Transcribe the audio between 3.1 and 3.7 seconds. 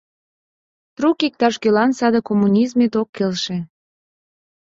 келше.